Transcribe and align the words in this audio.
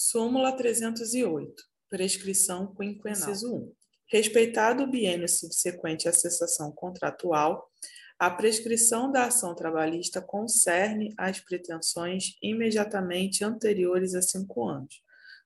Súmula 0.00 0.56
308. 0.56 1.60
Prescrição 1.90 2.72
quinquenal. 2.72 3.18
Inciso 3.18 3.52
1. 3.52 3.72
Respeitado 4.06 4.84
o 4.84 4.86
biênio 4.86 5.28
subsequente 5.28 6.08
à 6.08 6.12
cessação 6.12 6.70
contratual, 6.70 7.68
a 8.16 8.30
prescrição 8.30 9.10
da 9.10 9.24
ação 9.24 9.56
trabalhista 9.56 10.22
concerne 10.22 11.12
as 11.18 11.40
pretensões 11.40 12.36
imediatamente 12.40 13.44
anteriores 13.44 14.14
a 14.14 14.22
cinco 14.22 14.68
anos, 14.68 15.02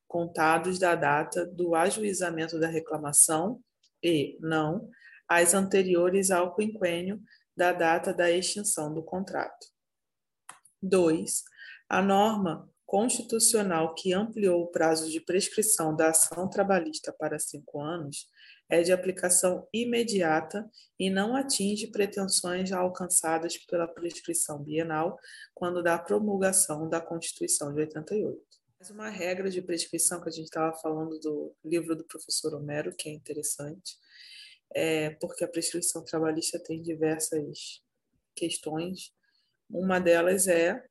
contados 0.07 0.79
da 0.79 0.95
data 0.95 1.47
do 1.47 1.75
ajuizamento 1.75 2.61
da 2.61 2.69
reclamação 2.69 3.59
e, 4.03 4.37
não, 4.39 4.87
as 5.27 5.55
anteriores 5.55 6.31
ao 6.31 6.55
quinquênio 6.55 7.23
da 7.57 7.73
data 7.73 8.13
da 8.13 8.31
extinção 8.31 8.93
do 8.93 9.03
contrato. 9.03 9.67
2. 10.83 11.43
A 11.89 12.03
norma 12.03 12.71
constitucional 12.93 13.95
que 13.95 14.13
ampliou 14.13 14.65
o 14.65 14.67
prazo 14.67 15.11
de 15.11 15.19
prescrição 15.19 15.97
da 15.97 16.11
ação 16.11 16.47
trabalhista 16.47 17.11
para 17.11 17.39
cinco 17.39 17.81
anos 17.81 18.29
é 18.69 18.83
de 18.83 18.93
aplicação 18.93 19.67
imediata 19.73 20.71
e 20.99 21.09
não 21.09 21.35
atinge 21.35 21.87
pretensões 21.87 22.69
já 22.69 22.79
alcançadas 22.79 23.57
pela 23.57 23.89
prescrição 23.89 24.63
bienal 24.63 25.19
quando 25.55 25.83
da 25.83 25.99
promulgação 25.99 26.87
da 26.87 27.01
Constituição 27.01 27.73
de 27.73 27.81
88. 27.81 28.39
Mais 28.79 28.91
uma 28.91 29.09
regra 29.09 29.49
de 29.49 29.63
prescrição 29.63 30.21
que 30.21 30.29
a 30.29 30.33
gente 30.33 30.49
estava 30.49 30.77
falando 30.77 31.19
do 31.19 31.57
livro 31.65 31.97
do 31.97 32.05
professor 32.05 32.53
Homero, 32.55 32.95
que 32.95 33.09
é 33.09 33.13
interessante, 33.13 33.97
é 34.75 35.09
porque 35.19 35.43
a 35.43 35.49
prescrição 35.49 36.05
trabalhista 36.05 36.63
tem 36.63 36.83
diversas 36.83 37.83
questões. 38.37 39.15
Uma 39.71 39.99
delas 39.99 40.47
é 40.47 40.85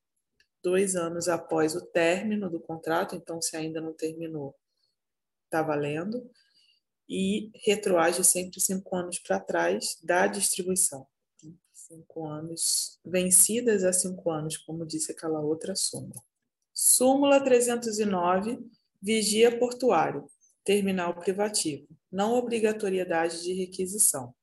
dois 0.63 0.95
anos 0.95 1.27
após 1.27 1.75
o 1.75 1.85
término 1.85 2.49
do 2.49 2.59
contrato, 2.59 3.15
então 3.15 3.41
se 3.41 3.55
ainda 3.55 3.81
não 3.81 3.93
terminou, 3.93 4.55
está 5.45 5.61
valendo, 5.61 6.29
e 7.09 7.51
retroage 7.65 8.23
sempre 8.23 8.61
cinco 8.61 8.95
anos 8.95 9.19
para 9.19 9.39
trás 9.39 9.97
da 10.01 10.27
distribuição. 10.27 11.05
Cinco 11.73 12.25
anos, 12.25 12.99
vencidas 13.03 13.83
a 13.83 13.91
cinco 13.91 14.31
anos, 14.31 14.55
como 14.55 14.85
disse 14.85 15.11
aquela 15.11 15.41
outra 15.41 15.75
súmula. 15.75 16.21
Súmula 16.73 17.43
309, 17.43 18.59
vigia 19.01 19.59
portuário, 19.59 20.25
terminal 20.63 21.13
privativo, 21.19 21.85
não 22.09 22.33
obrigatoriedade 22.33 23.43
de 23.43 23.53
requisição. 23.53 24.33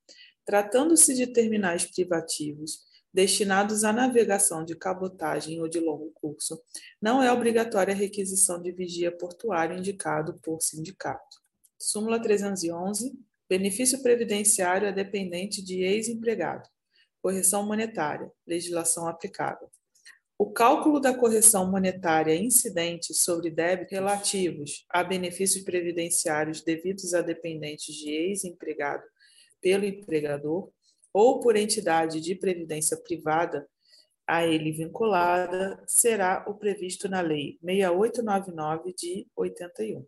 Tratando-se 0.45 1.15
de 1.15 1.27
terminais 1.27 1.85
privativos 1.85 2.83
destinados 3.13 3.83
à 3.83 3.91
navegação 3.91 4.63
de 4.63 4.75
cabotagem 4.75 5.59
ou 5.61 5.67
de 5.67 5.79
longo 5.79 6.11
curso, 6.13 6.61
não 7.01 7.21
é 7.21 7.31
obrigatória 7.31 7.93
a 7.93 7.97
requisição 7.97 8.61
de 8.61 8.71
vigia 8.71 9.11
portuário 9.11 9.77
indicado 9.77 10.39
por 10.43 10.61
sindicato. 10.61 11.37
Súmula 11.79 12.21
311. 12.21 13.13
Benefício 13.49 14.01
previdenciário 14.01 14.87
é 14.87 14.91
dependente 14.91 15.63
de 15.63 15.81
ex-empregado. 15.81 16.69
Correção 17.21 17.65
monetária. 17.65 18.31
Legislação 18.45 19.07
aplicável. 19.07 19.69
O 20.37 20.51
cálculo 20.51 21.01
da 21.01 21.13
correção 21.13 21.69
monetária 21.69 22.33
incidente 22.33 23.13
sobre 23.13 23.49
débitos 23.49 23.91
relativos 23.91 24.85
a 24.89 25.03
benefícios 25.03 25.65
previdenciários 25.65 26.61
devidos 26.61 27.13
a 27.13 27.21
dependentes 27.21 27.93
de 27.93 28.09
ex-empregado 28.09 29.03
pelo 29.61 29.83
empregador 29.83 30.71
ou 31.13 31.39
por 31.39 31.55
entidade 31.55 32.21
de 32.21 32.35
previdência 32.35 32.97
privada 32.97 33.67
a 34.29 34.45
ele 34.45 34.71
vinculada 34.71 35.83
será 35.87 36.45
o 36.47 36.53
previsto 36.53 37.09
na 37.09 37.19
Lei 37.19 37.57
6899 37.63 38.93
de 38.93 39.27
81. 39.35 40.05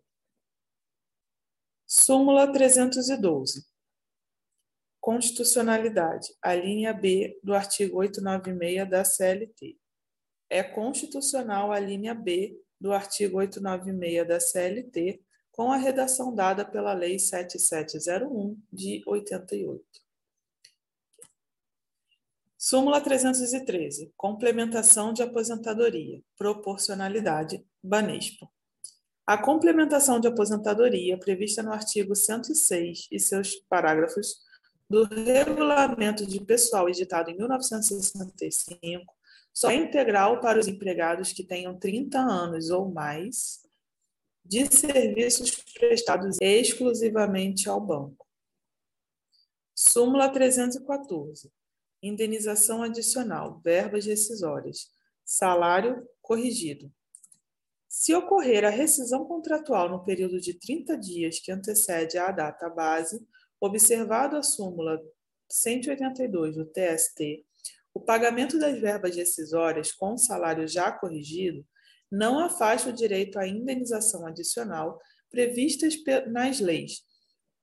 Súmula 1.84 2.50
312. 2.52 3.66
Constitucionalidade. 5.00 6.28
A 6.40 6.54
linha 6.54 6.92
B 6.92 7.36
do 7.42 7.52
artigo 7.52 7.98
896 7.98 8.88
da 8.88 9.04
CLT. 9.04 9.76
É 10.48 10.62
constitucional 10.62 11.72
a 11.72 11.80
linha 11.80 12.14
B 12.14 12.56
do 12.80 12.92
artigo 12.92 13.38
896 13.38 14.28
da 14.28 14.38
CLT, 14.38 15.20
com 15.50 15.72
a 15.72 15.76
redação 15.76 16.32
dada 16.32 16.64
pela 16.64 16.92
Lei 16.92 17.18
7701 17.18 18.56
de 18.72 19.02
88. 19.04 20.01
Súmula 22.64 23.00
313. 23.00 24.12
Complementação 24.16 25.12
de 25.12 25.20
aposentadoria. 25.20 26.22
Proporcionalidade. 26.38 27.66
Banespa. 27.82 28.48
A 29.26 29.36
complementação 29.36 30.20
de 30.20 30.28
aposentadoria 30.28 31.18
prevista 31.18 31.60
no 31.60 31.72
artigo 31.72 32.14
106 32.14 33.08
e 33.10 33.18
seus 33.18 33.56
parágrafos 33.68 34.36
do 34.88 35.02
Regulamento 35.02 36.24
de 36.24 36.40
Pessoal 36.40 36.88
editado 36.88 37.32
em 37.32 37.36
1965 37.36 39.12
só 39.52 39.68
é 39.68 39.74
integral 39.74 40.40
para 40.40 40.60
os 40.60 40.68
empregados 40.68 41.32
que 41.32 41.42
tenham 41.42 41.76
30 41.76 42.16
anos 42.20 42.70
ou 42.70 42.88
mais 42.88 43.66
de 44.44 44.72
serviços 44.72 45.50
prestados 45.74 46.36
exclusivamente 46.40 47.68
ao 47.68 47.80
banco. 47.80 48.24
Súmula 49.74 50.28
314. 50.28 51.50
Indenização 52.02 52.82
adicional, 52.82 53.60
verbas 53.64 54.04
rescisórias, 54.04 54.90
salário 55.24 56.06
corrigido. 56.20 56.92
Se 57.88 58.14
ocorrer 58.14 58.64
a 58.64 58.70
rescisão 58.70 59.24
contratual 59.24 59.88
no 59.88 60.04
período 60.04 60.40
de 60.40 60.54
30 60.54 60.96
dias 60.96 61.38
que 61.38 61.52
antecede 61.52 62.18
à 62.18 62.30
data 62.30 62.68
base, 62.68 63.24
observado 63.60 64.36
a 64.36 64.42
súmula 64.42 65.00
182 65.48 66.56
do 66.56 66.64
TST, 66.64 67.44
o 67.94 68.00
pagamento 68.00 68.58
das 68.58 68.80
verbas 68.80 69.14
rescisórias 69.14 69.92
com 69.92 70.14
o 70.14 70.18
salário 70.18 70.66
já 70.66 70.90
corrigido 70.90 71.64
não 72.10 72.38
afasta 72.38 72.90
o 72.90 72.92
direito 72.92 73.38
à 73.38 73.46
indenização 73.46 74.26
adicional 74.26 75.00
previstas 75.30 75.94
nas 76.26 76.60
leis 76.60 77.02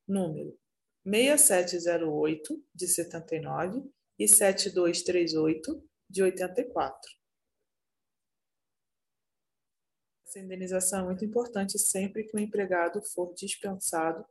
número 0.07 0.57
6708 1.05 2.63
de 2.73 2.87
79 2.87 3.83
e 4.19 4.27
7238 4.27 5.81
de 6.09 6.21
84. 6.21 7.19
Essa 10.27 10.39
indenização 10.39 10.99
é 10.99 11.05
muito 11.05 11.25
importante 11.25 11.79
sempre 11.79 12.23
que 12.25 12.35
o 12.35 12.39
empregado 12.39 13.01
for 13.01 13.33
dispensado 13.33 14.23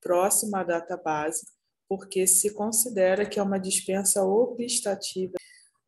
próximo 0.00 0.56
à 0.56 0.64
data 0.64 0.96
base, 0.96 1.46
porque 1.88 2.26
se 2.26 2.52
considera 2.52 3.28
que 3.28 3.38
é 3.38 3.42
uma 3.42 3.58
dispensa 3.58 4.24
obstativa. 4.24 5.34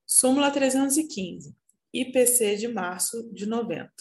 Súmula 0.07 0.51
315, 0.51 1.57
IPC 1.93 2.57
de 2.57 2.69
março 2.69 3.29
de 3.33 3.47
90, 3.47 3.93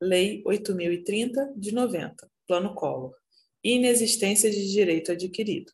Lei 0.00 0.42
8030 0.44 1.54
de 1.56 1.72
90, 1.72 2.30
Plano 2.46 2.74
Collor, 2.74 3.14
inexistência 3.62 4.50
de 4.50 4.70
direito 4.70 5.12
adquirido. 5.12 5.72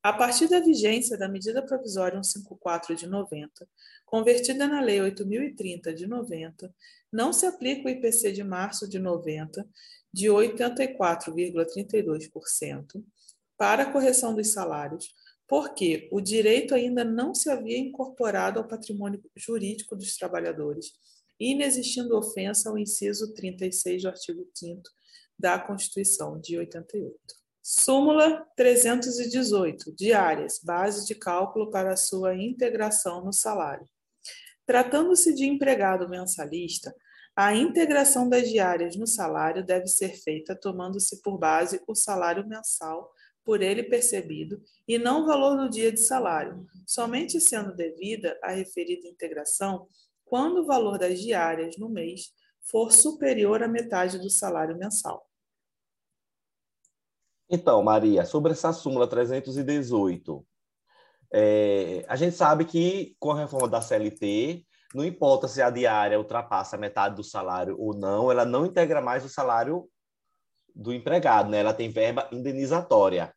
A 0.00 0.12
partir 0.12 0.48
da 0.48 0.60
vigência 0.60 1.18
da 1.18 1.28
medida 1.28 1.60
provisória 1.60 2.22
154 2.22 2.94
de 2.94 3.08
90, 3.08 3.68
convertida 4.06 4.68
na 4.68 4.80
Lei 4.80 5.00
8030 5.00 5.92
de 5.92 6.06
90, 6.06 6.72
não 7.12 7.32
se 7.32 7.46
aplica 7.46 7.88
o 7.88 7.90
IPC 7.90 8.30
de 8.30 8.44
março 8.44 8.88
de 8.88 8.96
90 8.98 9.68
de 10.12 10.28
84,32% 10.28 13.04
para 13.56 13.82
a 13.82 13.92
correção 13.92 14.34
dos 14.34 14.52
salários, 14.52 15.12
porque 15.48 16.08
o 16.12 16.20
direito 16.20 16.74
ainda 16.74 17.02
não 17.04 17.34
se 17.34 17.50
havia 17.50 17.78
incorporado 17.78 18.60
ao 18.60 18.68
patrimônio 18.68 19.20
jurídico 19.36 19.96
dos 19.96 20.16
trabalhadores, 20.16 20.92
inexistindo 21.40 22.16
ofensa 22.16 22.70
ao 22.70 22.78
inciso 22.78 23.34
36 23.34 24.02
do 24.02 24.08
artigo 24.08 24.48
5 24.54 24.80
da 25.36 25.58
Constituição 25.58 26.40
de 26.40 26.56
88. 26.56 27.18
Súmula 27.70 28.48
318, 28.56 29.94
diárias, 29.94 30.58
base 30.64 31.06
de 31.06 31.14
cálculo 31.14 31.70
para 31.70 31.98
sua 31.98 32.34
integração 32.34 33.22
no 33.22 33.30
salário. 33.30 33.86
Tratando-se 34.64 35.34
de 35.34 35.44
empregado 35.44 36.08
mensalista, 36.08 36.94
a 37.36 37.54
integração 37.54 38.26
das 38.26 38.48
diárias 38.48 38.96
no 38.96 39.06
salário 39.06 39.62
deve 39.62 39.86
ser 39.86 40.16
feita 40.16 40.56
tomando-se 40.56 41.20
por 41.20 41.36
base 41.36 41.82
o 41.86 41.94
salário 41.94 42.48
mensal 42.48 43.12
por 43.44 43.60
ele 43.60 43.82
percebido 43.82 44.62
e 44.88 44.98
não 44.98 45.24
o 45.24 45.26
valor 45.26 45.58
do 45.58 45.68
dia 45.68 45.92
de 45.92 46.00
salário, 46.00 46.66
somente 46.86 47.38
sendo 47.38 47.76
devida 47.76 48.38
a 48.42 48.50
referida 48.50 49.06
integração 49.06 49.86
quando 50.24 50.62
o 50.62 50.66
valor 50.66 50.98
das 50.98 51.20
diárias 51.20 51.76
no 51.76 51.90
mês 51.90 52.32
for 52.62 52.90
superior 52.94 53.62
à 53.62 53.68
metade 53.68 54.18
do 54.18 54.30
salário 54.30 54.78
mensal. 54.78 55.27
Então, 57.50 57.82
Maria, 57.82 58.26
sobre 58.26 58.52
essa 58.52 58.72
súmula 58.72 59.06
318, 59.06 60.46
é, 61.32 62.04
a 62.06 62.14
gente 62.16 62.36
sabe 62.36 62.64
que 62.64 63.16
com 63.18 63.30
a 63.30 63.38
reforma 63.38 63.68
da 63.68 63.80
CLT, 63.80 64.66
não 64.94 65.04
importa 65.04 65.48
se 65.48 65.62
a 65.62 65.70
diária 65.70 66.18
ultrapassa 66.18 66.76
metade 66.76 67.16
do 67.16 67.24
salário 67.24 67.76
ou 67.78 67.94
não, 67.94 68.30
ela 68.30 68.44
não 68.44 68.66
integra 68.66 69.00
mais 69.00 69.24
o 69.24 69.28
salário 69.28 69.88
do 70.74 70.92
empregado, 70.92 71.50
né? 71.50 71.60
Ela 71.60 71.74
tem 71.74 71.90
verba 71.90 72.28
indenizatória. 72.30 73.34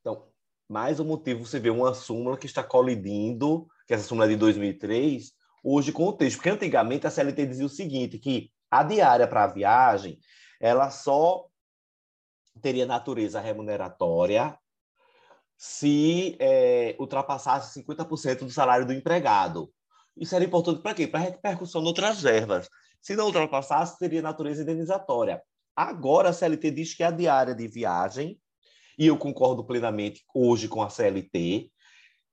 Então, 0.00 0.26
mais 0.68 0.98
um 0.98 1.04
motivo 1.04 1.46
você 1.46 1.58
vê 1.60 1.70
uma 1.70 1.94
súmula 1.94 2.36
que 2.36 2.46
está 2.46 2.62
colidindo, 2.62 3.66
que 3.86 3.94
essa 3.94 4.04
súmula 4.04 4.26
é 4.26 4.30
de 4.30 4.36
2003, 4.36 5.32
hoje 5.64 5.92
com 5.92 6.06
o 6.06 6.12
texto. 6.12 6.36
Porque 6.36 6.50
antigamente 6.50 7.06
a 7.06 7.10
CLT 7.10 7.46
dizia 7.46 7.66
o 7.66 7.68
seguinte, 7.68 8.18
que 8.18 8.50
a 8.70 8.82
diária 8.82 9.26
para 9.26 9.44
a 9.44 9.48
viagem, 9.52 10.18
ela 10.60 10.90
só 10.90 11.46
teria 12.60 12.86
natureza 12.86 13.40
remuneratória 13.40 14.56
se 15.56 16.36
é, 16.40 16.96
ultrapassasse 16.98 17.82
50% 17.82 18.40
do 18.40 18.50
salário 18.50 18.86
do 18.86 18.92
empregado. 18.92 19.72
Isso 20.16 20.34
era 20.34 20.44
importante 20.44 20.82
para 20.82 20.94
quê? 20.94 21.06
Para 21.06 21.20
repercussão 21.20 21.80
de 21.80 21.88
outras 21.88 22.20
verbas. 22.20 22.68
Se 23.00 23.16
não 23.16 23.26
ultrapassasse, 23.26 23.98
teria 23.98 24.20
natureza 24.20 24.62
indenizatória. 24.62 25.42
Agora 25.74 26.28
a 26.28 26.32
CLT 26.32 26.70
diz 26.70 26.94
que 26.94 27.02
a 27.02 27.10
diária 27.10 27.54
de 27.54 27.66
viagem, 27.66 28.38
e 28.98 29.06
eu 29.06 29.16
concordo 29.16 29.64
plenamente 29.64 30.22
hoje 30.34 30.68
com 30.68 30.82
a 30.82 30.90
CLT, 30.90 31.70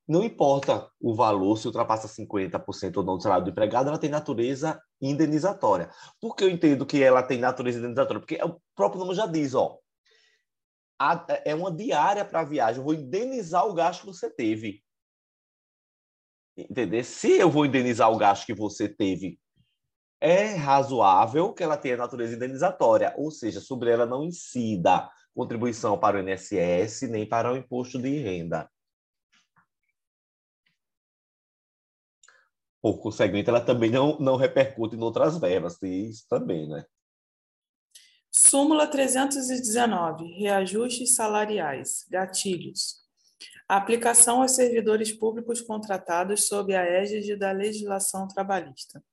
não 0.07 0.24
importa 0.24 0.89
o 1.00 1.13
valor, 1.13 1.56
se 1.57 1.68
ultrapassa 1.68 2.07
50% 2.07 2.98
ou 2.98 3.04
não 3.04 3.16
do 3.16 3.21
salário 3.21 3.45
do 3.45 3.51
empregado, 3.51 3.89
ela 3.89 3.98
tem 4.00 4.10
natureza 4.10 4.81
indenizatória. 5.00 5.92
Por 6.19 6.36
que 6.36 6.44
eu 6.44 6.50
entendo 6.50 6.83
que 6.83 7.01
ela 7.04 7.21
tem 7.21 7.38
natureza 7.38 7.77
indenizatória? 7.77 8.19
Porque 8.19 8.44
o 8.44 8.60
próprio 8.75 9.00
nome 9.01 9.13
já 9.13 9.27
diz, 9.27 9.54
ó, 9.54 9.77
a, 11.00 11.25
é 11.46 11.56
uma 11.56 11.72
diária 11.72 12.25
para 12.25 12.42
a 12.42 12.46
viagem, 12.46 12.80
eu 12.80 12.84
vou 12.84 12.94
indenizar 12.94 13.66
o 13.66 13.74
gasto 13.74 14.01
que 14.01 14.07
você 14.07 14.30
teve. 14.30 14.84
Entender? 16.57 17.04
Se 17.04 17.40
eu 17.40 17.50
vou 17.50 17.66
indenizar 17.66 18.12
o 18.12 18.18
gasto 18.18 18.46
que 18.46 18.54
você 18.54 18.90
teve, 18.90 19.40
é 20.19 20.56
razoável 20.56 21.54
que 21.54 21.63
ela 21.63 21.78
tenha 21.78 21.96
natureza 21.96 22.36
indenizatória, 22.36 23.13
ou 23.18 23.31
seja, 23.31 23.62
sobre 23.62 23.90
ela 23.90 24.06
não 24.06 24.24
incida 24.24 25.10
contribuição 25.34 25.98
para 25.98 26.18
o 26.18 26.30
INSS 26.30 27.04
nem 27.10 27.28
para 27.28 27.54
o 27.54 27.56
imposto 27.56 28.02
de 28.02 28.10
renda. 28.19 28.69
Por 32.81 33.00
conseguinte, 33.00 33.50
ela 33.50 33.62
também 33.62 33.90
não, 33.90 34.18
não 34.19 34.36
repercute 34.36 34.95
em 34.95 35.02
outras 35.02 35.38
verbas, 35.38 35.78
tem 35.78 36.06
isso 36.10 36.25
também, 36.30 36.68
né? 36.68 36.86
Súmula 38.31 38.86
319, 38.86 40.26
reajustes 40.34 41.16
salariais, 41.16 42.06
gatilhos. 42.12 43.00
Aplicação 43.68 44.42
aos 44.42 44.52
servidores 44.52 45.12
públicos 45.12 45.62
contratados 45.62 46.48
sob 46.48 46.76
a 46.76 46.84
égide 46.84 47.36
da 47.36 47.52
legislação 47.52 48.28
trabalhista. 48.28 49.04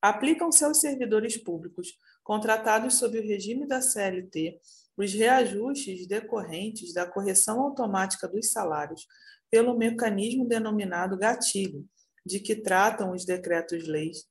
Aplicam-se 0.00 0.64
aos 0.64 0.78
servidores 0.78 1.36
públicos 1.36 1.98
contratados 2.22 2.98
sob 2.98 3.18
o 3.18 3.22
regime 3.22 3.66
da 3.66 3.80
CLT 3.80 4.60
os 4.96 5.12
reajustes 5.12 6.06
decorrentes 6.06 6.92
da 6.92 7.06
correção 7.06 7.60
automática 7.60 8.28
dos 8.28 8.52
salários 8.52 9.06
pelo 9.50 9.76
mecanismo 9.76 10.46
denominado 10.46 11.16
gatilho, 11.16 11.84
de 12.24 12.38
que 12.38 12.54
tratam 12.54 13.12
os 13.12 13.24
decretos-leis 13.24 14.24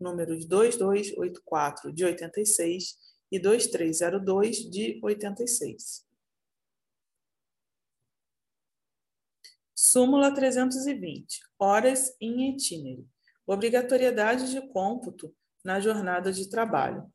números 0.00 0.46
2284 0.46 1.92
de 1.92 2.04
86 2.04 2.96
e 3.34 3.38
2302 3.40 4.70
de 4.70 5.00
86. 5.02 6.06
Súmula 9.74 10.32
320. 10.32 11.40
Horas 11.58 12.14
em 12.20 12.50
itinere. 12.50 13.04
Obrigatoriedade 13.44 14.52
de 14.52 14.60
cômputo 14.68 15.34
na 15.64 15.80
jornada 15.80 16.32
de 16.32 16.48
trabalho. 16.48 17.12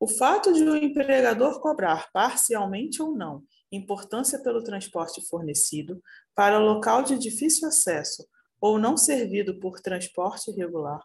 O 0.00 0.08
fato 0.08 0.52
de 0.52 0.64
o 0.64 0.74
empregador 0.74 1.60
cobrar 1.60 2.10
parcialmente 2.10 3.00
ou 3.00 3.14
não 3.14 3.44
importância 3.70 4.42
pelo 4.42 4.64
transporte 4.64 5.24
fornecido 5.28 6.02
para 6.34 6.58
local 6.58 7.04
de 7.04 7.16
difícil 7.16 7.68
acesso 7.68 8.26
ou 8.60 8.80
não 8.80 8.96
servido 8.96 9.60
por 9.60 9.80
transporte 9.80 10.50
regular 10.50 11.00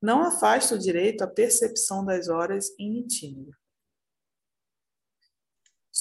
não 0.00 0.22
afasta 0.22 0.76
o 0.76 0.78
direito 0.78 1.22
à 1.22 1.26
percepção 1.26 2.04
das 2.04 2.28
horas 2.28 2.70
em 2.78 3.00
itinere. 3.00 3.52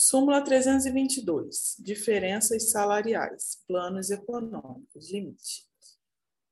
Súmula 0.10 0.42
322. 0.42 1.76
Diferenças 1.80 2.72
salariais. 2.72 3.62
Planos 3.68 4.10
econômicos. 4.10 5.12
Limite. 5.12 5.66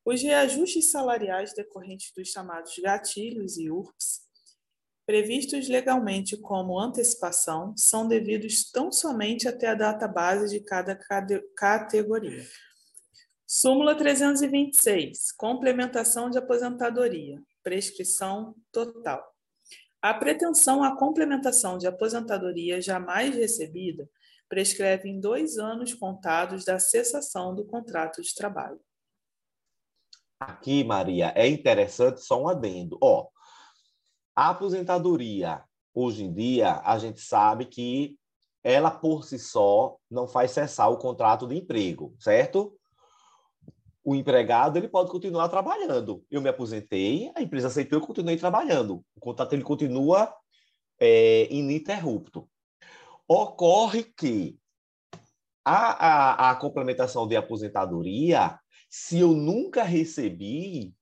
Os 0.04 0.20
reajustes 0.22 0.90
salariais 0.90 1.54
decorrentes 1.54 2.12
dos 2.14 2.28
chamados 2.28 2.74
gatilhos 2.76 3.56
e 3.56 3.70
URPS, 3.70 4.26
previstos 5.06 5.68
legalmente 5.68 6.36
como 6.36 6.78
antecipação, 6.78 7.74
são 7.78 8.06
devidos 8.06 8.70
tão 8.70 8.92
somente 8.92 9.48
até 9.48 9.68
a 9.68 9.74
data 9.74 10.06
base 10.06 10.50
de 10.50 10.62
cada 10.62 10.94
categoria. 11.56 12.46
Súmula 13.46 13.96
326. 13.96 15.32
Complementação 15.32 16.28
de 16.28 16.36
aposentadoria. 16.36 17.42
Prescrição 17.62 18.54
total. 18.70 19.35
A 20.06 20.14
pretensão 20.14 20.84
à 20.84 20.96
complementação 20.96 21.76
de 21.76 21.88
aposentadoria 21.88 22.80
jamais 22.80 23.34
recebida 23.34 24.08
prescreve 24.48 25.08
em 25.08 25.18
dois 25.18 25.58
anos 25.58 25.94
contados 25.94 26.64
da 26.64 26.78
cessação 26.78 27.52
do 27.52 27.64
contrato 27.64 28.22
de 28.22 28.32
trabalho. 28.32 28.78
Aqui, 30.38 30.84
Maria, 30.84 31.32
é 31.34 31.48
interessante 31.48 32.20
só 32.20 32.40
um 32.40 32.46
adendo. 32.46 32.96
Ó, 33.02 33.26
a 34.36 34.50
aposentadoria, 34.50 35.64
hoje 35.92 36.22
em 36.22 36.32
dia, 36.32 36.80
a 36.84 36.96
gente 37.00 37.20
sabe 37.20 37.64
que 37.66 38.16
ela 38.62 38.92
por 38.92 39.24
si 39.24 39.40
só 39.40 39.98
não 40.08 40.28
faz 40.28 40.52
cessar 40.52 40.88
o 40.88 40.98
contrato 40.98 41.48
de 41.48 41.56
emprego, 41.56 42.14
certo? 42.20 42.78
O 44.06 44.14
empregado 44.14 44.78
ele 44.78 44.86
pode 44.86 45.10
continuar 45.10 45.48
trabalhando. 45.48 46.24
Eu 46.30 46.40
me 46.40 46.48
aposentei, 46.48 47.32
a 47.34 47.42
empresa 47.42 47.66
aceitou, 47.66 47.98
eu 47.98 48.06
continuei 48.06 48.36
trabalhando. 48.36 49.04
O 49.16 49.20
contrato 49.20 49.52
ele 49.52 49.64
continua 49.64 50.32
é, 51.00 51.52
ininterrupto. 51.52 52.48
Ocorre 53.26 54.04
que 54.04 54.56
a, 55.64 56.46
a, 56.46 56.50
a 56.52 56.54
complementação 56.54 57.26
de 57.26 57.34
aposentadoria, 57.34 58.56
se 58.88 59.18
eu 59.18 59.32
nunca 59.32 59.82
recebi, 59.82 60.94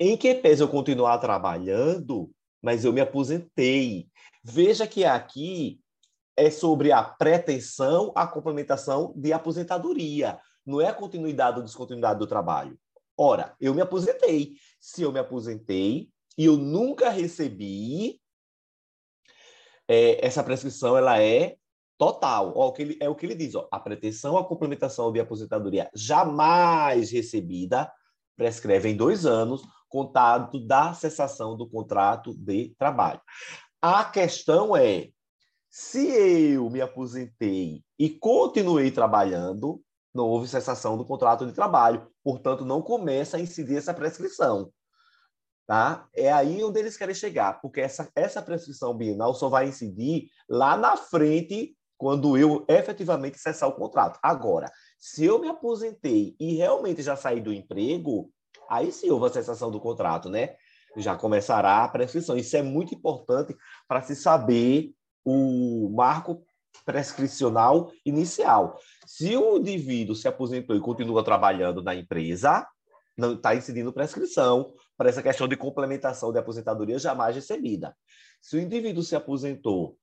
em 0.00 0.16
que 0.16 0.34
pese 0.34 0.64
eu 0.64 0.68
continuar 0.68 1.18
trabalhando, 1.18 2.28
mas 2.60 2.84
eu 2.84 2.92
me 2.92 3.00
aposentei. 3.00 4.08
Veja 4.42 4.84
que 4.84 5.04
aqui 5.04 5.80
é 6.36 6.50
sobre 6.50 6.90
a 6.90 7.04
pretensão 7.04 8.12
à 8.16 8.26
complementação 8.26 9.14
de 9.14 9.32
aposentadoria 9.32 10.40
não 10.66 10.80
é 10.80 10.88
a 10.88 10.94
continuidade 10.94 11.58
ou 11.58 11.64
descontinuidade 11.64 12.18
do 12.18 12.26
trabalho. 12.26 12.78
Ora, 13.16 13.54
eu 13.60 13.72
me 13.72 13.80
aposentei. 13.80 14.54
Se 14.80 15.02
eu 15.02 15.12
me 15.12 15.18
aposentei 15.18 16.10
e 16.36 16.44
eu 16.44 16.56
nunca 16.56 17.08
recebi, 17.08 18.20
é, 19.88 20.24
essa 20.26 20.42
prescrição 20.42 20.98
ela 20.98 21.22
é 21.22 21.56
total. 21.96 22.52
Ó, 22.56 22.72
que 22.72 22.82
ele, 22.82 22.98
é 23.00 23.08
o 23.08 23.14
que 23.14 23.24
ele 23.24 23.34
diz: 23.34 23.54
ó, 23.54 23.68
a 23.70 23.80
pretensão 23.80 24.36
à 24.36 24.44
complementação 24.44 25.12
de 25.12 25.20
aposentadoria 25.20 25.90
jamais 25.94 27.10
recebida 27.10 27.90
prescreve 28.36 28.90
em 28.90 28.96
dois 28.96 29.24
anos, 29.24 29.62
contado 29.88 30.64
da 30.66 30.92
cessação 30.92 31.56
do 31.56 31.68
contrato 31.68 32.34
de 32.34 32.74
trabalho. 32.78 33.20
A 33.80 34.04
questão 34.04 34.76
é: 34.76 35.08
se 35.70 36.06
eu 36.06 36.68
me 36.68 36.80
aposentei 36.80 37.82
e 37.98 38.10
continuei 38.10 38.90
trabalhando, 38.90 39.80
não 40.16 40.26
houve 40.26 40.48
cessação 40.48 40.96
do 40.96 41.04
contrato 41.04 41.46
de 41.46 41.52
trabalho, 41.52 42.10
portanto, 42.24 42.64
não 42.64 42.82
começa 42.82 43.36
a 43.36 43.40
incidir 43.40 43.76
essa 43.76 43.94
prescrição. 43.94 44.72
Tá? 45.66 46.08
É 46.14 46.32
aí 46.32 46.62
onde 46.62 46.78
eles 46.78 46.96
querem 46.96 47.14
chegar, 47.14 47.60
porque 47.60 47.80
essa, 47.80 48.08
essa 48.14 48.40
prescrição 48.40 48.96
bienal 48.96 49.34
só 49.34 49.48
vai 49.48 49.68
incidir 49.68 50.28
lá 50.48 50.76
na 50.76 50.96
frente, 50.96 51.76
quando 51.98 52.36
eu 52.36 52.64
efetivamente 52.68 53.38
cessar 53.38 53.68
o 53.68 53.74
contrato. 53.74 54.18
Agora, 54.22 54.70
se 54.98 55.24
eu 55.24 55.38
me 55.38 55.48
aposentei 55.48 56.36
e 56.38 56.54
realmente 56.54 57.02
já 57.02 57.16
saí 57.16 57.40
do 57.40 57.52
emprego, 57.52 58.30
aí 58.68 58.92
sim 58.92 59.10
houve 59.10 59.26
a 59.26 59.30
cessação 59.30 59.70
do 59.70 59.80
contrato, 59.80 60.28
né? 60.28 60.56
Já 60.96 61.16
começará 61.16 61.84
a 61.84 61.88
prescrição. 61.88 62.36
Isso 62.36 62.56
é 62.56 62.62
muito 62.62 62.94
importante 62.94 63.56
para 63.88 64.02
se 64.02 64.14
saber 64.14 64.92
o 65.24 65.90
marco 65.94 66.45
prescricional 66.84 67.90
inicial. 68.04 68.78
Se 69.06 69.36
o 69.36 69.58
indivíduo 69.58 70.14
se 70.14 70.28
aposentou 70.28 70.76
e 70.76 70.80
continua 70.80 71.24
trabalhando 71.24 71.82
na 71.82 71.94
empresa, 71.94 72.66
não 73.16 73.32
está 73.32 73.54
incidindo 73.54 73.92
prescrição 73.92 74.74
para 74.96 75.08
essa 75.08 75.22
questão 75.22 75.48
de 75.48 75.56
complementação 75.56 76.32
de 76.32 76.38
aposentadoria 76.38 76.98
jamais 76.98 77.34
recebida. 77.34 77.96
Se 78.40 78.56
o 78.56 78.60
indivíduo 78.60 79.02
se 79.02 79.16
aposentou, 79.16 79.96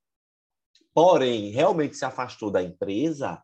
porém 0.92 1.50
realmente 1.50 1.96
se 1.96 2.04
afastou 2.04 2.50
da 2.50 2.62
empresa, 2.62 3.42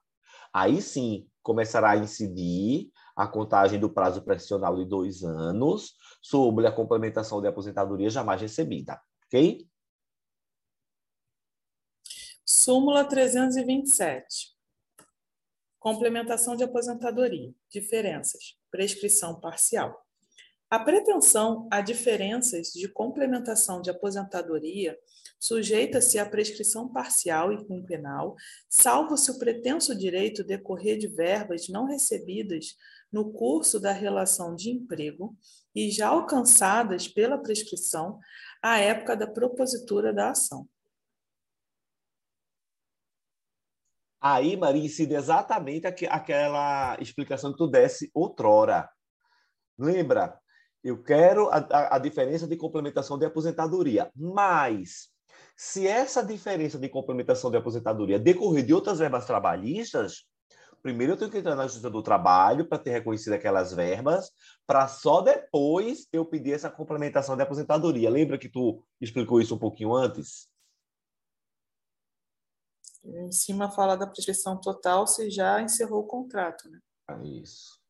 aí 0.53 0.83
sim 0.83 1.27
começará 1.43 1.91
a 1.91 1.97
incidir 1.97 2.91
a 3.17 3.27
contagem 3.27 3.79
do 3.79 3.91
prazo 3.91 4.23
pressional 4.23 4.77
de 4.77 4.85
dois 4.85 5.23
anos 5.23 5.95
sobre 6.23 6.67
a 6.67 6.73
complementação 6.73 7.41
de 7.41 7.49
aposentadoria 7.49 8.11
jamais 8.11 8.41
recebida, 8.41 9.01
ok? 9.27 9.67
Súmula 12.63 13.07
327. 13.07 14.55
Complementação 15.79 16.55
de 16.55 16.63
aposentadoria. 16.63 17.55
Diferenças. 17.71 18.59
Prescrição 18.71 19.41
parcial. 19.41 19.99
A 20.69 20.79
pretensão 20.79 21.67
a 21.71 21.81
diferenças 21.81 22.67
de 22.67 22.87
complementação 22.87 23.81
de 23.81 23.89
aposentadoria 23.89 24.95
sujeita-se 25.39 26.19
à 26.19 26.29
prescrição 26.29 26.87
parcial 26.87 27.51
e 27.51 27.65
quinquenal, 27.65 28.37
salvo 28.69 29.17
se 29.17 29.31
o 29.31 29.39
pretenso 29.39 29.95
direito 29.95 30.45
decorrer 30.45 30.99
de 30.99 31.09
verbas 31.09 31.67
não 31.71 31.87
recebidas 31.87 32.77
no 33.11 33.33
curso 33.33 33.81
da 33.81 33.93
relação 33.93 34.55
de 34.55 34.69
emprego 34.69 35.35
e 35.75 35.91
já 35.91 36.09
alcançadas 36.09 37.09
pela 37.09 37.39
prescrição 37.39 38.19
à 38.63 38.79
época 38.81 39.17
da 39.17 39.27
propositura 39.27 40.13
da 40.13 40.33
ação. 40.33 40.69
Aí, 44.21 44.57
Maria, 44.57 44.85
incide 44.85 45.15
exatamente 45.15 45.87
aquela 45.87 46.97
explicação 47.01 47.53
que 47.53 47.59
tu 47.59 47.67
desse 47.67 48.11
outrora. 48.13 48.89
Lembra? 49.79 50.39
Eu 50.85 51.03
quero 51.03 51.49
a, 51.49 51.57
a, 51.57 51.97
a 51.97 51.99
diferença 51.99 52.47
de 52.47 52.57
complementação 52.57 53.19
de 53.19 53.25
aposentadoria, 53.25 54.11
mas 54.15 55.09
se 55.57 55.87
essa 55.87 56.23
diferença 56.25 56.79
de 56.79 56.89
complementação 56.89 57.51
de 57.51 57.57
aposentadoria 57.57 58.19
decorrer 58.19 58.65
de 58.65 58.75
outras 58.75 58.99
verbas 58.99 59.27
trabalhistas, 59.27 60.25
primeiro 60.83 61.15
eu 61.15 61.17
tenho 61.17 61.31
que 61.31 61.39
entrar 61.39 61.55
na 61.55 61.65
Justiça 61.65 61.91
do 61.91 62.03
Trabalho 62.03 62.67
para 62.67 62.79
ter 62.79 62.91
reconhecido 62.91 63.35
aquelas 63.35 63.73
verbas, 63.73 64.31
para 64.67 64.89
só 64.89 65.21
depois 65.21 66.07
eu 66.13 66.25
pedir 66.25 66.53
essa 66.53 66.71
complementação 66.71 67.37
de 67.37 67.43
aposentadoria. 67.43 68.11
Lembra 68.11 68.39
que 68.39 68.49
tu 68.49 68.83
explicou 69.01 69.41
isso 69.41 69.55
um 69.55 69.59
pouquinho 69.59 69.95
antes? 69.95 70.50
Em 73.05 73.33
cima 73.33 73.71
fala 73.71 73.97
da 73.97 74.07
prescrição 74.07 74.61
total, 74.61 75.07
você 75.07 75.31
já 75.31 75.61
encerrou 75.61 76.01
o 76.01 76.07
contrato, 76.07 76.69
né? 76.69 76.81
É 77.11 77.23
isso. 77.25 77.81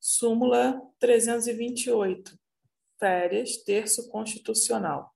Súmula 0.00 0.80
328. 0.98 2.38
Férias, 2.98 3.56
terço 3.58 4.08
constitucional. 4.08 5.12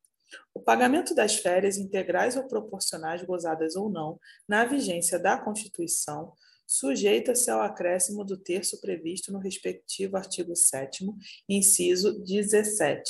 O 0.52 0.60
pagamento 0.60 1.14
das 1.14 1.36
férias 1.36 1.76
integrais 1.76 2.36
ou 2.36 2.46
proporcionais 2.46 3.22
gozadas 3.22 3.76
ou 3.76 3.88
não, 3.88 4.18
na 4.48 4.64
vigência 4.64 5.18
da 5.18 5.38
Constituição, 5.38 6.34
sujeita-se 6.66 7.50
ao 7.50 7.60
acréscimo 7.60 8.24
do 8.24 8.36
terço 8.36 8.80
previsto 8.80 9.32
no 9.32 9.38
respectivo 9.38 10.16
artigo 10.16 10.54
7 10.56 11.06
inciso 11.48 12.22
17. 12.24 13.02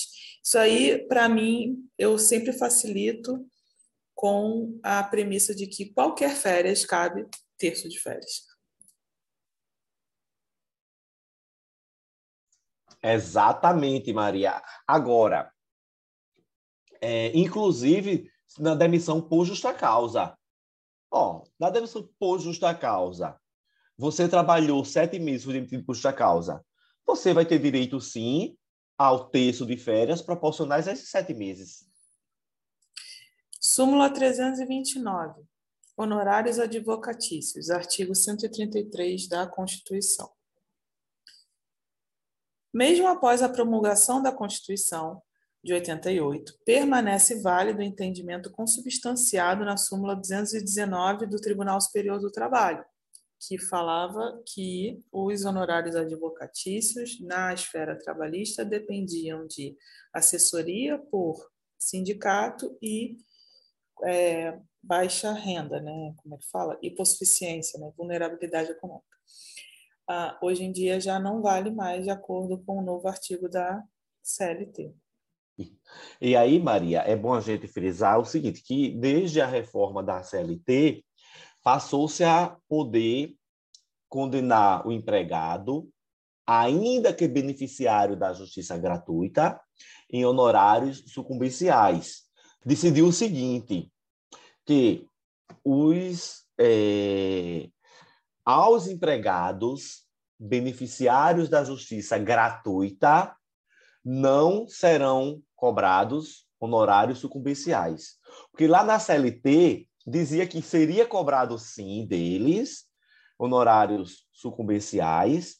Isso 0.44 0.58
aí, 0.58 1.06
para 1.08 1.28
mim, 1.28 1.88
eu 1.98 2.18
sempre 2.18 2.52
facilito 2.52 3.44
com 4.14 4.78
a 4.82 5.02
premissa 5.02 5.54
de 5.54 5.66
que 5.66 5.92
qualquer 5.92 6.34
férias 6.34 6.84
cabe 6.84 7.26
terço 7.58 7.88
de 7.88 7.98
férias. 7.98 8.44
Exatamente, 13.02 14.12
Maria. 14.12 14.62
Agora, 14.86 15.52
é, 17.00 17.36
inclusive 17.36 18.30
na 18.58 18.75
demissão 18.75 19.20
por 19.20 19.44
justa 19.44 19.72
causa. 19.72 20.36
Ó, 21.10 21.44
na 21.58 21.70
demissão 21.70 22.08
por 22.18 22.38
justa 22.40 22.75
causa, 22.75 23.38
você 23.98 24.28
trabalhou 24.28 24.84
sete 24.84 25.18
meses, 25.18 25.44
foi 25.44 25.54
demitido 25.54 25.84
por 25.84 25.94
justa 25.94 26.12
causa. 26.12 26.64
Você 27.06 27.32
vai 27.32 27.46
ter 27.46 27.58
direito, 27.58 28.00
sim, 28.00 28.56
ao 28.98 29.28
terço 29.28 29.64
de 29.64 29.76
férias 29.76 30.20
proporcionais 30.20 30.88
a 30.88 30.92
esses 30.92 31.10
sete 31.10 31.32
meses. 31.34 31.86
Súmula 33.60 34.10
329. 34.10 35.42
Honorários 35.96 36.58
advocatícios, 36.58 37.70
artigo 37.70 38.14
133 38.14 39.28
da 39.28 39.46
Constituição. 39.46 40.30
Mesmo 42.72 43.08
após 43.08 43.42
a 43.42 43.48
promulgação 43.48 44.22
da 44.22 44.30
Constituição 44.30 45.22
de 45.64 45.72
88, 45.72 46.58
permanece 46.64 47.40
válido 47.40 47.80
o 47.80 47.82
entendimento 47.82 48.50
consubstanciado 48.50 49.64
na 49.64 49.78
súmula 49.78 50.14
219 50.14 51.26
do 51.26 51.40
Tribunal 51.40 51.80
Superior 51.80 52.20
do 52.20 52.30
Trabalho, 52.30 52.84
que 53.46 53.58
falava 53.58 54.42
que 54.46 55.00
os 55.12 55.44
honorários 55.44 55.94
advocatícios 55.94 57.20
na 57.20 57.52
esfera 57.52 57.98
trabalhista 57.98 58.64
dependiam 58.64 59.46
de 59.46 59.76
assessoria 60.12 60.98
por 60.98 61.50
sindicato 61.78 62.76
e 62.82 63.16
é, 64.04 64.58
baixa 64.82 65.32
renda, 65.32 65.80
né? 65.80 66.14
Como 66.16 66.34
é 66.34 66.38
que 66.38 66.48
fala? 66.50 66.78
Hipossuficiência, 66.82 67.78
né? 67.78 67.92
vulnerabilidade 67.96 68.70
econômica 68.70 69.16
ah, 70.08 70.38
hoje 70.40 70.64
em 70.64 70.72
dia 70.72 71.00
já 71.00 71.18
não 71.18 71.42
vale 71.42 71.70
mais 71.70 72.04
de 72.04 72.10
acordo 72.10 72.58
com 72.64 72.78
o 72.78 72.82
novo 72.82 73.08
artigo 73.08 73.48
da 73.48 73.82
CLT. 74.22 74.94
E 76.20 76.36
aí, 76.36 76.60
Maria, 76.60 77.00
é 77.00 77.16
bom 77.16 77.32
a 77.32 77.40
gente 77.40 77.66
frisar 77.66 78.20
o 78.20 78.24
seguinte, 78.24 78.62
que 78.62 78.90
desde 78.90 79.40
a 79.40 79.46
reforma 79.46 80.02
da 80.02 80.22
CLT, 80.22 81.04
passou-se 81.66 82.23
a 82.23 82.56
poder 82.68 83.35
condenar 84.08 84.87
o 84.87 84.92
empregado, 84.92 85.90
ainda 86.46 87.12
que 87.12 87.26
beneficiário 87.26 88.16
da 88.16 88.32
justiça 88.32 88.78
gratuita, 88.78 89.61
em 90.08 90.25
honorários 90.25 91.02
sucumbenciais. 91.08 92.23
Decidiu 92.64 93.08
o 93.08 93.12
seguinte, 93.12 93.92
que 94.64 95.08
os 95.64 96.44
é, 96.56 97.68
aos 98.44 98.87
empregados 98.87 100.06
beneficiários 100.38 101.49
da 101.49 101.64
justiça 101.64 102.16
gratuita 102.16 103.37
não 104.04 104.68
serão 104.68 105.42
cobrados 105.56 106.46
honorários 106.61 107.18
sucumbenciais. 107.18 108.20
Porque 108.52 108.68
lá 108.68 108.85
na 108.85 109.00
CLT 109.00 109.88
dizia 110.06 110.46
que 110.46 110.62
seria 110.62 111.06
cobrado 111.06 111.58
sim 111.58 112.06
deles 112.06 112.84
honorários 113.38 114.26
sucumbenciais, 114.32 115.56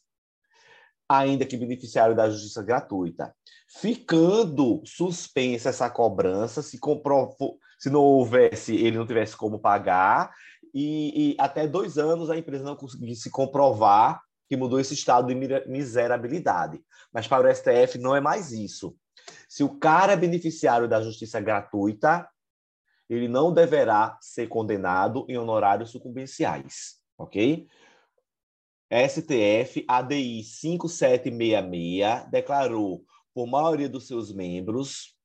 ainda 1.09 1.45
que 1.45 1.57
beneficiário 1.57 2.17
da 2.17 2.31
justiça 2.31 2.63
gratuita. 2.63 3.35
Ficando 3.69 4.83
suspensa 4.85 5.69
essa 5.69 5.91
cobrança, 5.91 6.63
se, 6.63 6.79
comprovou, 6.79 7.59
se 7.79 7.91
não 7.91 8.01
houvesse, 8.01 8.75
ele 8.75 8.97
não 8.97 9.07
tivesse 9.07 9.37
como 9.37 9.59
pagar, 9.59 10.33
e, 10.73 11.33
e 11.33 11.37
até 11.39 11.67
dois 11.67 11.99
anos 11.99 12.31
a 12.31 12.37
empresa 12.37 12.65
não 12.65 12.77
conseguisse 12.77 13.31
comprovar 13.31 14.21
que 14.49 14.57
mudou 14.57 14.79
esse 14.79 14.95
estado 14.95 15.29
de 15.29 15.35
miserabilidade. 15.69 16.81
Mas 17.13 17.27
para 17.27 17.49
o 17.49 17.55
STF 17.55 17.99
não 17.99 18.15
é 18.15 18.21
mais 18.21 18.53
isso. 18.53 18.95
Se 19.49 19.65
o 19.65 19.79
cara 19.79 20.13
é 20.13 20.17
beneficiário 20.17 20.89
da 20.89 21.03
justiça 21.03 21.41
gratuita, 21.41 22.29
ele 23.09 23.29
não 23.29 23.53
deverá 23.53 24.19
ser 24.21 24.49
condenado 24.49 25.25
em 25.29 25.39
honorários 25.39 25.91
sucumbenciais, 25.91 26.97
ok? 27.17 27.67
STF 28.91 29.85
ADI 29.89 30.43
5766 30.45 32.31
declarou, 32.31 33.05
por 33.35 33.47
maioria 33.47 33.89
dos 33.89 34.07
seus 34.07 34.33
membros, 34.33 35.17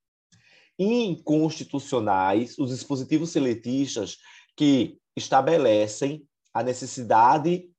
inconstitucionais 0.77 2.57
os 2.57 2.71
dispositivos 2.71 3.29
seletistas 3.29 4.17
que 4.55 5.00
estabelecem 5.15 6.25
a 6.53 6.63
necessidade 6.63 7.69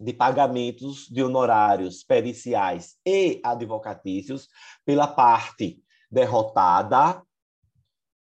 de 0.00 0.12
pagamentos 0.12 1.08
de 1.08 1.22
honorários 1.22 2.04
periciais 2.04 2.96
e 3.04 3.40
advocatícios 3.42 4.48
pela 4.84 5.08
parte 5.08 5.82
derrotada, 6.10 7.22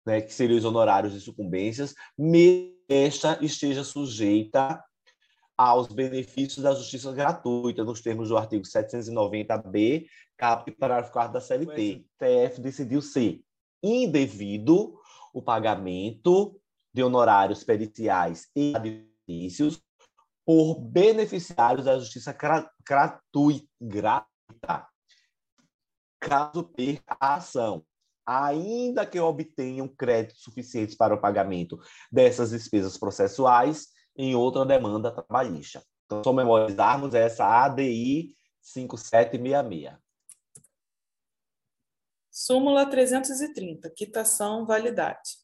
né, 0.09 0.23
que 0.23 0.33
seriam 0.33 0.57
os 0.57 0.65
honorários 0.65 1.12
de 1.12 1.21
sucumbências, 1.21 1.95
esta 2.88 3.38
esteja 3.45 3.85
sujeita 3.85 4.83
aos 5.55 5.88
benefícios 5.88 6.62
da 6.65 6.75
justiça 6.75 7.12
gratuita, 7.12 7.85
nos 7.85 8.00
termos 8.00 8.31
do 8.31 8.38
artigo 8.38 8.65
790b, 8.65 10.07
caput 10.35 10.75
parágrafo 10.79 11.12
4 11.12 11.33
da 11.35 11.41
CLT. 11.43 12.07
O 12.23 12.25
STF 12.25 12.61
decidiu 12.62 13.03
ser 13.03 13.43
indevido 13.83 14.99
o 15.35 15.43
pagamento 15.43 16.59
de 16.95 17.03
honorários 17.03 17.62
periciais 17.62 18.49
e 18.57 18.73
advocatícios 18.75 19.83
por 20.43 20.81
beneficiários 20.81 21.85
da 21.85 21.99
justiça 21.99 22.33
gratuita, 22.33 24.27
caso 26.19 26.65
perca 26.65 27.15
a 27.21 27.35
ação, 27.35 27.85
ainda 28.28 29.06
que 29.06 29.18
obtenham 29.18 29.88
créditos 29.88 30.42
suficientes 30.42 30.94
para 30.94 31.14
o 31.14 31.20
pagamento 31.20 31.78
dessas 32.12 32.50
despesas 32.50 32.99
processuais, 32.99 33.88
em 34.14 34.35
outra 34.35 34.66
demanda 34.66 35.11
trabalhista. 35.11 35.82
Então, 36.04 36.23
só 36.23 36.32
memorizarmos 36.32 37.14
essa 37.14 37.47
ADI 37.47 38.35
5766. 38.61 39.97
Súmula 42.30 42.85
330, 42.85 43.90
quitação, 43.90 44.66
validade. 44.66 45.38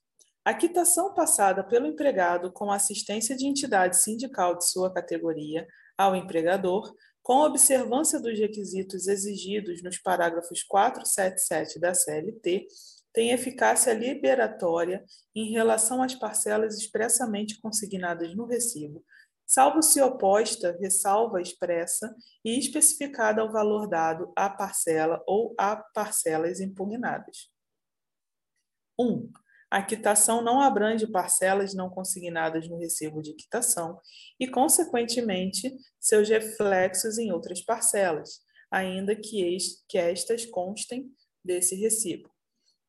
A 0.44 0.52
quitação 0.52 1.14
passada 1.14 1.64
pelo 1.64 1.86
empregado 1.86 2.52
com 2.52 2.70
assistência 2.70 3.34
de 3.34 3.46
entidade 3.46 3.96
sindical 3.96 4.58
de 4.58 4.68
sua 4.68 4.92
categoria 4.92 5.66
ao 5.96 6.14
empregador, 6.14 6.94
com 7.24 7.38
observância 7.38 8.20
dos 8.20 8.38
requisitos 8.38 9.08
exigidos 9.08 9.82
nos 9.82 9.96
parágrafos 9.96 10.62
477 10.62 11.80
da 11.80 11.94
CLT, 11.94 12.66
tem 13.14 13.30
eficácia 13.30 13.94
liberatória 13.94 15.02
em 15.34 15.50
relação 15.50 16.02
às 16.02 16.14
parcelas 16.14 16.76
expressamente 16.76 17.58
consignadas 17.62 18.36
no 18.36 18.44
recibo, 18.44 19.02
salvo 19.46 19.80
se 19.80 20.02
oposta 20.02 20.76
ressalva 20.78 21.40
expressa 21.40 22.14
e 22.44 22.58
especificada 22.58 23.40
ao 23.40 23.50
valor 23.50 23.88
dado 23.88 24.30
à 24.36 24.50
parcela 24.50 25.22
ou 25.26 25.54
a 25.58 25.76
parcelas 25.76 26.60
impugnadas. 26.60 27.50
1. 29.00 29.02
Um, 29.02 29.32
a 29.74 29.82
quitação 29.82 30.40
não 30.40 30.60
abrange 30.60 31.04
parcelas 31.04 31.74
não 31.74 31.90
consignadas 31.90 32.68
no 32.68 32.78
recibo 32.78 33.20
de 33.20 33.34
quitação 33.34 34.00
e, 34.38 34.46
consequentemente, 34.46 35.68
seus 35.98 36.28
reflexos 36.28 37.18
em 37.18 37.32
outras 37.32 37.60
parcelas, 37.60 38.38
ainda 38.70 39.16
que, 39.16 39.56
que 39.88 39.98
estas 39.98 40.46
constem 40.46 41.10
desse 41.44 41.74
recibo. 41.74 42.32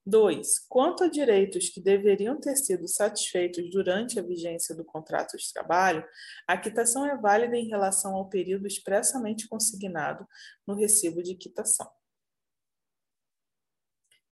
2. 0.06 0.68
Quanto 0.70 1.06
a 1.06 1.08
direitos 1.08 1.70
que 1.70 1.82
deveriam 1.82 2.40
ter 2.40 2.56
sido 2.56 2.88
satisfeitos 2.88 3.68
durante 3.72 4.20
a 4.20 4.22
vigência 4.22 4.76
do 4.76 4.86
contrato 4.86 5.36
de 5.38 5.52
trabalho, 5.52 6.06
a 6.48 6.56
quitação 6.56 7.04
é 7.04 7.18
válida 7.18 7.58
em 7.58 7.68
relação 7.68 8.14
ao 8.14 8.30
período 8.30 8.68
expressamente 8.68 9.48
consignado 9.48 10.24
no 10.68 10.76
recibo 10.76 11.24
de 11.24 11.34
quitação. 11.34 11.90